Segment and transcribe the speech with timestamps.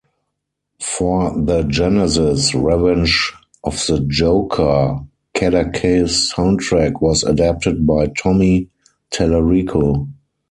[0.79, 4.99] For the Genesis "Revenge of the Joker",
[5.35, 8.69] Kodaka's soundtrack was adapted by Tommy
[9.11, 10.07] Tallarico.